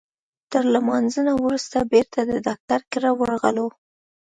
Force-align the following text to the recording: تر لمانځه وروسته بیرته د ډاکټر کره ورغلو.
تر 0.51 0.63
لمانځه 0.73 1.33
وروسته 1.43 1.77
بیرته 1.91 2.19
د 2.25 2.31
ډاکټر 2.45 2.81
کره 2.91 3.09
ورغلو. 3.19 3.67